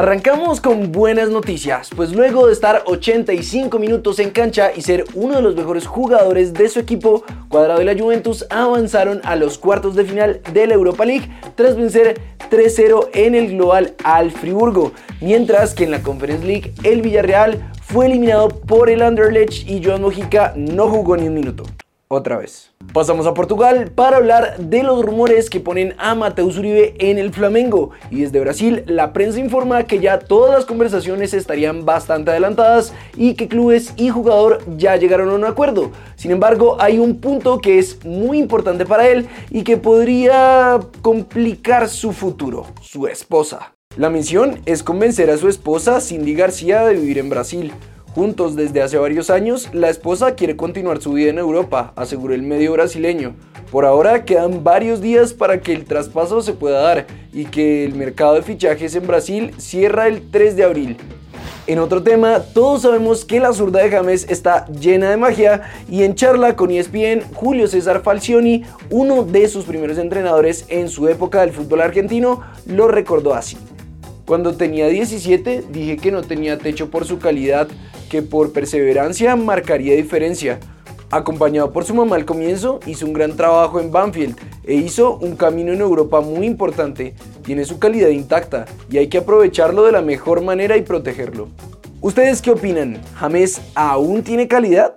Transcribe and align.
Arrancamos 0.00 0.62
con 0.62 0.92
buenas 0.92 1.28
noticias, 1.28 1.90
pues 1.94 2.14
luego 2.14 2.46
de 2.46 2.54
estar 2.54 2.84
85 2.86 3.78
minutos 3.78 4.18
en 4.18 4.30
cancha 4.30 4.70
y 4.74 4.80
ser 4.80 5.04
uno 5.12 5.36
de 5.36 5.42
los 5.42 5.54
mejores 5.54 5.86
jugadores 5.86 6.54
de 6.54 6.70
su 6.70 6.80
equipo, 6.80 7.22
Cuadrado 7.50 7.82
y 7.82 7.84
la 7.84 7.94
Juventus 7.94 8.46
avanzaron 8.48 9.20
a 9.24 9.36
los 9.36 9.58
cuartos 9.58 9.96
de 9.96 10.06
final 10.06 10.40
de 10.54 10.66
la 10.66 10.72
Europa 10.72 11.04
League 11.04 11.28
tras 11.54 11.76
vencer 11.76 12.18
3-0 12.50 13.10
en 13.12 13.34
el 13.34 13.48
global 13.48 13.94
al 14.02 14.30
Friburgo, 14.30 14.92
mientras 15.20 15.74
que 15.74 15.84
en 15.84 15.90
la 15.90 16.02
Conference 16.02 16.46
League 16.46 16.72
el 16.82 17.02
Villarreal 17.02 17.70
fue 17.82 18.06
eliminado 18.06 18.48
por 18.48 18.88
el 18.88 19.02
Anderlecht 19.02 19.68
y 19.68 19.84
Joan 19.84 20.00
Mojica 20.00 20.54
no 20.56 20.88
jugó 20.88 21.18
ni 21.18 21.28
un 21.28 21.34
minuto 21.34 21.64
otra 22.12 22.36
vez. 22.38 22.72
Pasamos 22.92 23.26
a 23.26 23.34
Portugal 23.34 23.92
para 23.94 24.16
hablar 24.16 24.58
de 24.58 24.82
los 24.82 25.04
rumores 25.04 25.48
que 25.48 25.60
ponen 25.60 25.94
a 25.96 26.16
Mateus 26.16 26.58
Uribe 26.58 26.94
en 26.98 27.18
el 27.18 27.32
Flamengo. 27.32 27.90
Y 28.10 28.22
desde 28.22 28.40
Brasil, 28.40 28.82
la 28.86 29.12
prensa 29.12 29.38
informa 29.38 29.84
que 29.84 30.00
ya 30.00 30.18
todas 30.18 30.52
las 30.52 30.64
conversaciones 30.66 31.32
estarían 31.34 31.84
bastante 31.84 32.32
adelantadas 32.32 32.92
y 33.16 33.34
que 33.34 33.46
clubes 33.46 33.94
y 33.96 34.08
jugador 34.08 34.60
ya 34.76 34.96
llegaron 34.96 35.28
a 35.28 35.34
un 35.34 35.44
acuerdo. 35.44 35.92
Sin 36.16 36.32
embargo, 36.32 36.76
hay 36.80 36.98
un 36.98 37.20
punto 37.20 37.60
que 37.60 37.78
es 37.78 38.04
muy 38.04 38.38
importante 38.38 38.84
para 38.84 39.08
él 39.08 39.28
y 39.48 39.62
que 39.62 39.76
podría 39.76 40.80
complicar 41.02 41.88
su 41.88 42.12
futuro, 42.12 42.66
su 42.82 43.06
esposa. 43.06 43.72
La 43.96 44.10
misión 44.10 44.60
es 44.66 44.82
convencer 44.82 45.30
a 45.30 45.36
su 45.36 45.48
esposa 45.48 46.00
Cindy 46.00 46.34
García 46.34 46.84
de 46.84 46.94
vivir 46.94 47.18
en 47.18 47.30
Brasil. 47.30 47.72
Juntos 48.14 48.56
desde 48.56 48.82
hace 48.82 48.98
varios 48.98 49.30
años, 49.30 49.68
la 49.72 49.88
esposa 49.88 50.34
quiere 50.34 50.56
continuar 50.56 51.00
su 51.00 51.12
vida 51.12 51.30
en 51.30 51.38
Europa, 51.38 51.92
aseguró 51.94 52.34
el 52.34 52.42
medio 52.42 52.72
brasileño. 52.72 53.36
Por 53.70 53.84
ahora 53.84 54.24
quedan 54.24 54.64
varios 54.64 55.00
días 55.00 55.32
para 55.32 55.60
que 55.60 55.72
el 55.72 55.84
traspaso 55.84 56.42
se 56.42 56.52
pueda 56.52 56.80
dar 56.80 57.06
y 57.32 57.44
que 57.44 57.84
el 57.84 57.94
mercado 57.94 58.34
de 58.34 58.42
fichajes 58.42 58.96
en 58.96 59.06
Brasil 59.06 59.54
cierra 59.58 60.08
el 60.08 60.28
3 60.28 60.56
de 60.56 60.64
abril. 60.64 60.96
En 61.68 61.78
otro 61.78 62.02
tema, 62.02 62.40
todos 62.52 62.82
sabemos 62.82 63.24
que 63.24 63.38
la 63.38 63.52
zurda 63.52 63.80
de 63.80 63.90
James 63.90 64.26
está 64.28 64.66
llena 64.66 65.10
de 65.10 65.16
magia 65.16 65.62
y 65.88 66.02
en 66.02 66.16
charla 66.16 66.56
con 66.56 66.72
ESPN, 66.72 67.22
Julio 67.32 67.68
César 67.68 68.02
Falcioni, 68.02 68.64
uno 68.90 69.22
de 69.22 69.46
sus 69.46 69.66
primeros 69.66 69.98
entrenadores 69.98 70.64
en 70.66 70.88
su 70.88 71.06
época 71.06 71.42
del 71.42 71.52
fútbol 71.52 71.82
argentino, 71.82 72.40
lo 72.66 72.88
recordó 72.88 73.34
así. 73.34 73.56
Cuando 74.26 74.56
tenía 74.56 74.86
17 74.86 75.64
dije 75.70 75.96
que 75.96 76.12
no 76.12 76.22
tenía 76.22 76.56
techo 76.56 76.88
por 76.88 77.04
su 77.04 77.18
calidad, 77.18 77.68
que 78.10 78.20
por 78.20 78.52
perseverancia 78.52 79.36
marcaría 79.36 79.94
diferencia. 79.94 80.58
Acompañado 81.12 81.72
por 81.72 81.84
su 81.84 81.94
mamá 81.94 82.16
al 82.16 82.24
comienzo, 82.24 82.80
hizo 82.86 83.06
un 83.06 83.12
gran 83.12 83.36
trabajo 83.36 83.80
en 83.80 83.90
Banfield 83.90 84.36
e 84.64 84.74
hizo 84.74 85.16
un 85.16 85.36
camino 85.36 85.72
en 85.72 85.80
Europa 85.80 86.20
muy 86.20 86.46
importante. 86.46 87.14
Tiene 87.42 87.64
su 87.64 87.78
calidad 87.78 88.08
intacta 88.08 88.66
y 88.90 88.98
hay 88.98 89.08
que 89.08 89.18
aprovecharlo 89.18 89.84
de 89.84 89.92
la 89.92 90.02
mejor 90.02 90.42
manera 90.42 90.76
y 90.76 90.82
protegerlo. 90.82 91.48
¿Ustedes 92.00 92.42
qué 92.42 92.50
opinan? 92.50 93.00
¿James 93.16 93.60
aún 93.74 94.22
tiene 94.22 94.46
calidad? 94.46 94.96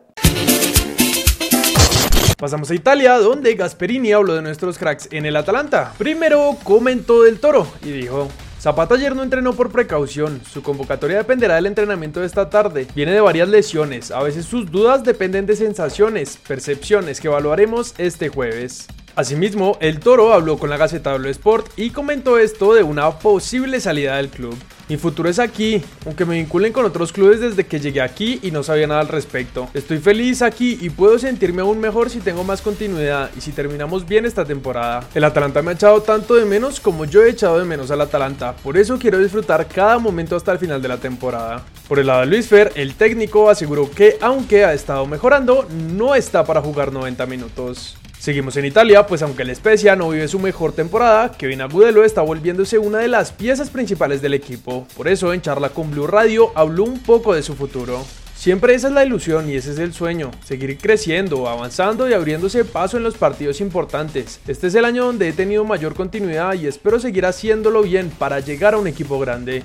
Pasamos 2.38 2.70
a 2.72 2.76
Italia, 2.76 3.18
donde 3.20 3.56
Gasperini 3.56 4.12
habló 4.12 4.36
de 4.36 4.42
nuestros 4.42 4.78
cracks 4.78 5.08
en 5.12 5.26
el 5.26 5.36
Atalanta. 5.36 5.94
Primero 5.98 6.58
comentó 6.64 7.24
del 7.24 7.40
toro 7.40 7.66
y 7.84 7.92
dijo, 7.92 8.28
Zapata 8.64 8.96
ayer 8.96 9.14
no 9.14 9.24
entrenó 9.24 9.52
por 9.52 9.74
precaución, 9.74 10.40
su 10.50 10.64
convocatoria 10.64 11.18
dependerá 11.18 11.56
del 11.56 11.66
entrenamiento 11.66 12.22
de 12.22 12.28
esta 12.28 12.50
tarde. 12.50 12.88
Viene 12.96 13.12
de 13.12 13.20
varias 13.20 13.50
lesiones, 13.50 14.10
a 14.10 14.24
veces 14.24 14.46
sus 14.46 14.72
dudas 14.72 15.04
dependen 15.04 15.46
de 15.46 15.58
sensaciones, 15.58 16.38
percepciones 16.48 17.20
que 17.20 17.28
evaluaremos 17.28 17.94
este 17.98 18.30
jueves. 18.30 18.88
Asimismo, 19.18 19.78
el 19.82 20.00
Toro 20.00 20.32
habló 20.32 20.58
con 20.58 20.70
la 20.70 20.78
Gaceta 20.78 21.20
de 21.20 21.30
Sport 21.32 21.72
y 21.76 21.90
comentó 21.90 22.40
esto 22.40 22.74
de 22.74 22.84
una 22.84 23.20
posible 23.20 23.82
salida 23.82 24.16
del 24.16 24.30
club. 24.30 24.56
Mi 24.90 24.98
futuro 24.98 25.30
es 25.30 25.40
aquí, 25.40 25.82
aunque 26.06 26.26
me 26.26 26.36
vinculen 26.36 26.74
con 26.74 26.86
otros 26.86 27.14
clubes 27.14 27.40
desde 27.40 27.66
que 27.66 27.80
llegué 27.80 28.02
aquí 28.02 28.40
y 28.44 28.52
no 28.52 28.64
sabía 28.64 28.86
nada 28.86 29.02
al 29.02 29.08
respecto. 29.08 29.70
Estoy 29.74 30.00
feliz 30.00 30.42
aquí 30.42 30.78
y 30.82 30.90
puedo 30.90 31.18
sentirme 31.18 31.62
aún 31.62 31.80
mejor 31.80 32.10
si 32.10 32.20
tengo 32.20 32.44
más 32.44 32.62
continuidad 32.62 33.32
y 33.38 33.42
si 33.42 33.52
terminamos 33.52 34.08
bien 34.08 34.26
esta 34.26 34.44
temporada. 34.44 35.08
El 35.14 35.24
Atalanta 35.24 35.62
me 35.62 35.72
ha 35.72 35.74
echado 35.76 36.02
tanto 36.02 36.36
de 36.36 36.46
menos 36.46 36.80
como 36.80 37.06
yo 37.06 37.24
he 37.24 37.30
echado 37.30 37.60
de 37.60 37.66
menos 37.66 37.92
al 37.92 38.02
Atalanta, 38.02 38.56
por 38.58 38.78
eso 38.78 39.00
quiero 39.00 39.20
disfrutar 39.20 39.68
cada 39.68 40.00
momento 40.00 40.36
hasta 40.36 40.52
el 40.52 40.60
final 40.60 40.82
de 40.82 40.88
la 40.90 40.98
temporada. 40.98 41.64
Por 41.88 42.00
el 42.00 42.08
lado 42.08 42.22
de 42.22 42.26
Luis 42.28 42.48
Fer, 42.48 42.72
el 42.76 42.96
técnico 42.96 43.50
aseguró 43.50 43.90
que 43.90 44.18
aunque 44.22 44.66
ha 44.66 44.74
estado 44.74 45.06
mejorando, 45.06 45.66
no 45.94 46.16
está 46.16 46.44
para 46.44 46.62
jugar 46.62 46.92
90 46.92 47.26
minutos. 47.26 47.96
Seguimos 48.24 48.56
en 48.56 48.64
Italia, 48.64 49.06
pues 49.06 49.22
aunque 49.22 49.44
el 49.44 49.54
Spezia 49.54 49.98
no 49.98 50.08
vive 50.08 50.30
su 50.30 50.40
mejor 50.40 50.72
temporada, 50.72 51.34
Kevin 51.34 51.60
Agudelo 51.60 52.06
está 52.06 52.22
volviéndose 52.22 52.78
una 52.78 53.00
de 53.00 53.10
las 53.10 53.34
piezas 53.34 53.70
principales 53.70 54.22
del 54.22 54.34
equipo. 54.34 54.88
Por 54.96 55.10
eso 55.10 55.34
en 55.34 55.42
charla 55.42 55.68
con 55.68 55.92
Blue 55.92 56.08
Radio 56.08 56.54
habló 56.56 56.86
un 56.86 57.00
poco 57.00 57.34
de 57.34 57.44
su 57.44 57.54
futuro. 57.54 58.02
Siempre 58.34 58.76
esa 58.76 58.88
es 58.88 58.94
la 58.94 59.04
ilusión 59.04 59.50
y 59.50 59.56
ese 59.56 59.74
es 59.74 59.80
el 59.80 59.94
sueño, 59.94 60.32
seguir 60.46 60.78
creciendo, 60.78 61.50
avanzando 61.50 62.10
y 62.10 62.14
abriéndose 62.14 62.64
paso 62.64 62.96
en 62.96 63.04
los 63.04 63.16
partidos 63.16 63.60
importantes. 63.60 64.40
Este 64.48 64.68
es 64.68 64.76
el 64.76 64.86
año 64.86 65.04
donde 65.04 65.28
he 65.28 65.34
tenido 65.34 65.66
mayor 65.66 65.94
continuidad 65.94 66.54
y 66.54 66.68
espero 66.68 67.02
seguir 67.02 67.26
haciéndolo 67.26 67.82
bien 67.82 68.10
para 68.10 68.40
llegar 68.40 68.74
a 68.74 68.78
un 68.78 68.88
equipo 68.88 69.20
grande. 69.20 69.64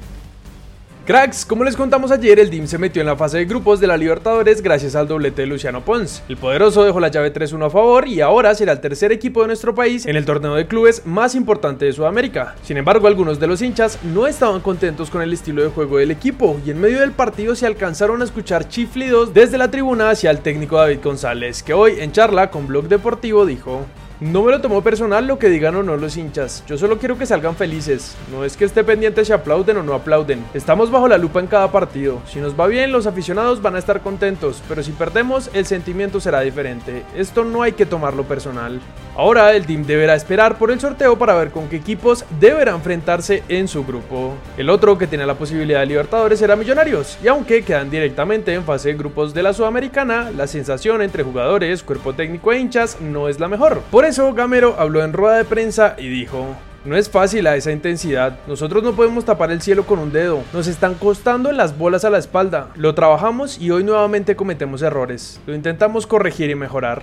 Cracks, 1.08 1.46
como 1.46 1.64
les 1.64 1.74
contamos 1.74 2.10
ayer, 2.10 2.38
el 2.38 2.50
DIM 2.50 2.66
se 2.66 2.76
metió 2.76 3.00
en 3.00 3.06
la 3.06 3.16
fase 3.16 3.38
de 3.38 3.46
grupos 3.46 3.80
de 3.80 3.86
la 3.86 3.96
Libertadores 3.96 4.60
gracias 4.60 4.94
al 4.94 5.08
doblete 5.08 5.40
de 5.40 5.46
Luciano 5.46 5.82
Pons. 5.82 6.22
El 6.28 6.36
poderoso 6.36 6.84
dejó 6.84 7.00
la 7.00 7.08
llave 7.08 7.32
3-1 7.32 7.64
a 7.64 7.70
favor 7.70 8.06
y 8.06 8.20
ahora 8.20 8.54
será 8.54 8.72
el 8.72 8.80
tercer 8.82 9.10
equipo 9.10 9.40
de 9.40 9.46
nuestro 9.46 9.74
país 9.74 10.04
en 10.04 10.16
el 10.16 10.26
torneo 10.26 10.54
de 10.54 10.66
clubes 10.66 11.06
más 11.06 11.34
importante 11.34 11.86
de 11.86 11.94
Sudamérica. 11.94 12.56
Sin 12.62 12.76
embargo, 12.76 13.06
algunos 13.06 13.40
de 13.40 13.46
los 13.46 13.62
hinchas 13.62 13.98
no 14.04 14.26
estaban 14.26 14.60
contentos 14.60 15.08
con 15.08 15.22
el 15.22 15.32
estilo 15.32 15.62
de 15.62 15.70
juego 15.70 15.96
del 15.96 16.10
equipo 16.10 16.60
y 16.66 16.72
en 16.72 16.80
medio 16.82 17.00
del 17.00 17.12
partido 17.12 17.54
se 17.54 17.66
alcanzaron 17.66 18.20
a 18.20 18.26
escuchar 18.26 18.68
chiflidos 18.68 19.32
desde 19.32 19.56
la 19.56 19.70
tribuna 19.70 20.10
hacia 20.10 20.30
el 20.30 20.40
técnico 20.40 20.76
David 20.76 20.98
González, 21.02 21.62
que 21.62 21.72
hoy 21.72 22.00
en 22.00 22.12
charla 22.12 22.50
con 22.50 22.66
Blog 22.66 22.86
Deportivo 22.86 23.46
dijo... 23.46 23.86
No 24.20 24.42
me 24.42 24.50
lo 24.50 24.60
tomo 24.60 24.82
personal 24.82 25.28
lo 25.28 25.38
que 25.38 25.48
digan 25.48 25.76
o 25.76 25.84
no 25.84 25.96
los 25.96 26.16
hinchas. 26.16 26.64
Yo 26.66 26.76
solo 26.76 26.98
quiero 26.98 27.16
que 27.16 27.24
salgan 27.24 27.54
felices. 27.54 28.16
No 28.32 28.44
es 28.44 28.56
que 28.56 28.64
esté 28.64 28.82
pendiente 28.82 29.24
si 29.24 29.32
aplauden 29.32 29.76
o 29.76 29.84
no 29.84 29.94
aplauden. 29.94 30.44
Estamos 30.54 30.90
bajo 30.90 31.06
la 31.06 31.18
lupa 31.18 31.38
en 31.38 31.46
cada 31.46 31.70
partido. 31.70 32.20
Si 32.26 32.40
nos 32.40 32.58
va 32.58 32.66
bien, 32.66 32.90
los 32.90 33.06
aficionados 33.06 33.62
van 33.62 33.76
a 33.76 33.78
estar 33.78 34.00
contentos. 34.00 34.60
Pero 34.68 34.82
si 34.82 34.90
perdemos, 34.90 35.50
el 35.52 35.66
sentimiento 35.66 36.18
será 36.18 36.40
diferente. 36.40 37.04
Esto 37.14 37.44
no 37.44 37.62
hay 37.62 37.74
que 37.74 37.86
tomarlo 37.86 38.24
personal. 38.24 38.80
Ahora 39.18 39.52
el 39.56 39.66
team 39.66 39.84
deberá 39.84 40.14
esperar 40.14 40.58
por 40.58 40.70
el 40.70 40.78
sorteo 40.78 41.18
para 41.18 41.34
ver 41.34 41.50
con 41.50 41.68
qué 41.68 41.74
equipos 41.74 42.24
deberá 42.38 42.70
enfrentarse 42.70 43.42
en 43.48 43.66
su 43.66 43.84
grupo. 43.84 44.36
El 44.56 44.70
otro 44.70 44.96
que 44.96 45.08
tiene 45.08 45.26
la 45.26 45.34
posibilidad 45.34 45.80
de 45.80 45.86
Libertadores 45.86 46.38
será 46.38 46.54
Millonarios. 46.54 47.18
Y 47.20 47.26
aunque 47.26 47.64
quedan 47.64 47.90
directamente 47.90 48.54
en 48.54 48.62
fase 48.62 48.90
de 48.90 48.94
grupos 48.94 49.34
de 49.34 49.42
la 49.42 49.52
Sudamericana, 49.52 50.30
la 50.30 50.46
sensación 50.46 51.02
entre 51.02 51.24
jugadores, 51.24 51.82
cuerpo 51.82 52.12
técnico 52.12 52.52
e 52.52 52.60
hinchas 52.60 53.00
no 53.00 53.28
es 53.28 53.40
la 53.40 53.48
mejor. 53.48 53.80
Por 53.90 54.04
eso 54.04 54.32
Gamero 54.34 54.76
habló 54.78 55.02
en 55.02 55.12
rueda 55.12 55.38
de 55.38 55.44
prensa 55.44 55.96
y 55.98 56.08
dijo, 56.08 56.54
no 56.84 56.96
es 56.96 57.10
fácil 57.10 57.48
a 57.48 57.56
esa 57.56 57.72
intensidad. 57.72 58.38
Nosotros 58.46 58.84
no 58.84 58.92
podemos 58.92 59.24
tapar 59.24 59.50
el 59.50 59.60
cielo 59.60 59.84
con 59.84 59.98
un 59.98 60.12
dedo. 60.12 60.44
Nos 60.52 60.68
están 60.68 60.94
costando 60.94 61.50
las 61.50 61.76
bolas 61.76 62.04
a 62.04 62.10
la 62.10 62.18
espalda. 62.18 62.68
Lo 62.76 62.94
trabajamos 62.94 63.60
y 63.60 63.72
hoy 63.72 63.82
nuevamente 63.82 64.36
cometemos 64.36 64.80
errores. 64.80 65.40
Lo 65.44 65.56
intentamos 65.56 66.06
corregir 66.06 66.50
y 66.50 66.54
mejorar. 66.54 67.02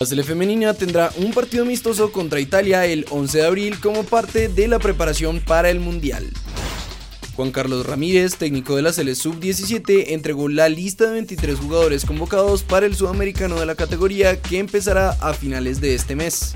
La 0.00 0.06
Sele 0.06 0.22
femenina 0.22 0.74
tendrá 0.74 1.10
un 1.16 1.32
partido 1.32 1.64
amistoso 1.64 2.12
contra 2.12 2.38
Italia 2.38 2.86
el 2.86 3.04
11 3.10 3.38
de 3.38 3.44
abril 3.44 3.80
como 3.80 4.04
parte 4.04 4.48
de 4.48 4.68
la 4.68 4.78
preparación 4.78 5.40
para 5.40 5.70
el 5.70 5.80
Mundial. 5.80 6.24
Juan 7.34 7.50
Carlos 7.50 7.84
Ramírez, 7.84 8.36
técnico 8.36 8.76
de 8.76 8.82
la 8.82 8.92
Sele 8.92 9.16
Sub-17, 9.16 10.12
entregó 10.12 10.48
la 10.48 10.68
lista 10.68 11.06
de 11.06 11.14
23 11.14 11.58
jugadores 11.58 12.04
convocados 12.04 12.62
para 12.62 12.86
el 12.86 12.94
sudamericano 12.94 13.58
de 13.58 13.66
la 13.66 13.74
categoría 13.74 14.40
que 14.40 14.60
empezará 14.60 15.16
a 15.20 15.34
finales 15.34 15.80
de 15.80 15.96
este 15.96 16.14
mes. 16.14 16.54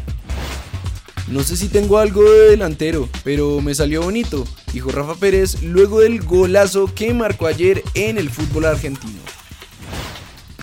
No 1.26 1.42
sé 1.42 1.56
si 1.56 1.66
tengo 1.66 1.98
algo 1.98 2.22
de 2.22 2.50
delantero, 2.50 3.08
pero 3.24 3.60
me 3.60 3.74
salió 3.74 4.02
bonito, 4.02 4.44
dijo 4.72 4.92
Rafa 4.92 5.16
Pérez 5.16 5.62
luego 5.62 5.98
del 5.98 6.22
golazo 6.22 6.92
que 6.94 7.12
marcó 7.12 7.48
ayer 7.48 7.82
en 7.94 8.18
el 8.18 8.30
fútbol 8.30 8.66
argentino. 8.66 9.20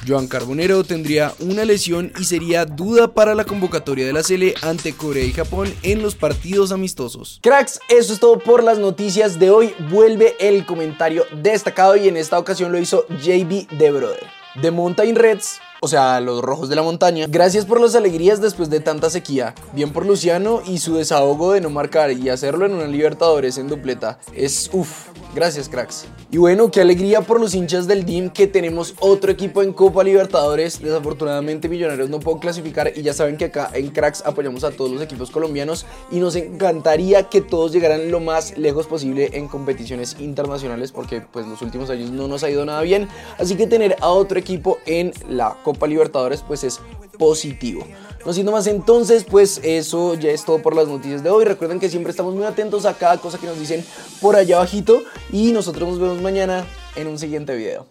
Joan 0.08 0.28
Carbonero 0.28 0.84
tendría 0.84 1.34
una 1.40 1.66
lesión 1.66 2.12
y 2.20 2.26
sería 2.26 2.66
duda 2.66 3.14
para 3.14 3.36
la 3.36 3.46
convocatoria 3.46 4.06
de 4.06 4.14
la 4.14 4.24
Sele 4.24 4.54
ante 4.62 4.94
Corea 4.94 5.24
y 5.24 5.32
Japón 5.32 5.74
en 5.84 6.02
los 6.02 6.16
partidos 6.16 6.72
amistosos. 6.72 7.40
Cracks, 7.42 7.80
eso 7.90 8.14
es 8.14 8.20
todo 8.20 8.40
por 8.40 8.64
las 8.64 8.80
noticias 8.80 9.40
de 9.40 9.50
hoy. 9.50 9.74
Vuelve 9.90 10.36
el 10.40 10.66
comentario 10.66 11.26
destacado 11.42 11.96
y 11.96 12.08
en 12.08 12.18
esta 12.18 12.40
ocasión 12.40 12.72
lo 12.72 12.80
hizo 12.80 13.06
JB 13.08 13.68
De 13.78 13.92
Brother. 13.92 14.28
The 14.62 14.72
Mountain 14.72 15.16
Reds 15.16 15.60
o 15.82 15.88
sea, 15.88 16.20
los 16.20 16.42
rojos 16.42 16.70
de 16.70 16.76
la 16.76 16.84
montaña. 16.84 17.26
Gracias 17.30 17.66
por 17.66 17.80
las 17.80 17.96
alegrías 17.96 18.42
después 18.42 18.70
de 18.70 18.80
tanta 18.80 19.10
sequía. 19.10 19.56
Bien 19.74 19.92
por 19.92 20.06
Luciano 20.06 20.62
y 20.66 20.80
su 20.80 20.96
desahogo 20.96 21.54
de 21.54 21.62
no 21.62 21.70
marcar 21.70 22.12
y 22.12 22.30
hacerlo 22.30 22.66
en 22.66 22.74
una 22.74 22.88
Libertadores 22.88 23.58
en 23.58 23.68
dupleta. 23.68 24.20
Es 24.34 24.70
uff. 24.74 25.08
Gracias, 25.36 25.70
cracks. 25.70 26.08
Y 26.32 26.38
bueno, 26.38 26.72
qué 26.72 26.82
alegría 26.82 27.22
por 27.22 27.40
los 27.40 27.54
hinchas 27.54 27.88
del 27.88 28.04
DIM 28.04 28.32
que 28.32 28.48
tenemos 28.48 28.96
otro 29.00 29.32
equipo 29.32 29.62
en 29.62 29.74
Copa 29.74 30.04
Libertadores. 30.04 30.82
Desafortunadamente 30.82 31.70
Millonarios 31.70 32.10
no 32.10 32.20
puedo 32.20 32.40
clasificar 32.40 32.92
y 32.96 33.04
ya 33.04 33.14
saben 33.14 33.38
que 33.38 33.46
acá 33.46 33.70
en 33.74 33.90
Cracks 33.92 34.24
apoyamos 34.26 34.64
a 34.64 34.72
todos 34.72 34.90
los 34.90 35.04
equipos 35.04 35.30
colombianos 35.30 35.86
y 36.10 36.20
nos 36.20 36.36
encantaría 36.36 37.30
que 37.30 37.42
todos 37.42 37.72
llegaran 37.72 38.10
lo 38.10 38.20
más 38.20 38.58
lejos 38.58 38.88
posible 38.88 39.30
en 39.34 39.48
competiciones 39.48 40.16
internacionales 40.20 40.92
porque 40.92 41.22
pues 41.22 41.46
los 41.46 41.62
últimos 41.62 41.92
años 41.92 42.10
no 42.10 42.28
nos 42.28 42.44
ha 42.44 42.50
ido 42.50 42.66
nada 42.66 42.82
bien. 42.82 43.08
Así 43.38 43.56
que 43.56 43.68
tener 43.68 43.98
a 44.02 44.10
otro 44.10 44.40
equipo 44.40 44.80
en 44.88 45.14
la 45.30 45.56
Copa 45.74 45.88
Libertadores 45.88 46.42
pues 46.42 46.64
es 46.64 46.80
positivo. 47.18 47.86
No 48.26 48.34
siendo 48.34 48.52
más 48.52 48.66
entonces, 48.68 49.24
pues 49.24 49.62
eso 49.64 50.16
ya 50.16 50.32
es 50.32 50.44
todo 50.44 50.62
por 50.62 50.76
las 50.76 50.88
noticias 50.88 51.24
de 51.24 51.30
hoy. 51.30 51.46
Recuerden 51.46 51.80
que 51.80 51.90
siempre 51.90 52.10
estamos 52.12 52.34
muy 52.34 52.46
atentos 52.46 52.86
a 52.86 52.96
cada 52.96 53.18
cosa 53.18 53.38
que 53.38 53.46
nos 53.46 53.60
dicen 53.60 53.86
por 54.20 54.36
allá 54.36 54.56
abajito 54.58 55.04
y 55.32 55.52
nosotros 55.52 55.88
nos 55.88 56.00
vemos 56.00 56.22
mañana 56.22 56.66
en 56.96 57.08
un 57.08 57.20
siguiente 57.20 57.56
video. 57.56 57.86